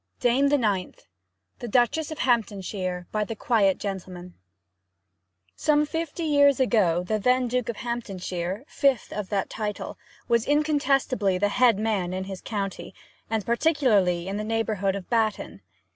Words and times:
DAME 0.19 0.49
THE 0.49 0.57
NINTH 0.57 1.05
THE 1.59 1.67
DUCHESS 1.67 2.09
OF 2.09 2.17
HAMPTONSHIRE 2.17 3.05
By 3.11 3.23
the 3.23 3.35
Quiet 3.35 3.77
Gentleman 3.77 4.33
Some 5.55 5.85
fifty 5.85 6.23
years 6.23 6.59
ago, 6.59 7.03
the 7.03 7.19
then 7.19 7.47
Duke 7.47 7.69
of 7.69 7.75
Hamptonshire, 7.75 8.63
fifth 8.67 9.13
of 9.13 9.29
that 9.29 9.51
title, 9.51 9.99
was 10.27 10.47
incontestibly 10.47 11.37
the 11.37 11.49
head 11.49 11.77
man 11.77 12.13
in 12.13 12.23
his 12.23 12.41
county, 12.41 12.95
and 13.29 13.45
particularly 13.45 14.27
in 14.27 14.37
the 14.37 14.43
neighbourhood 14.43 14.95
of 14.95 15.07
Batton. 15.07 15.61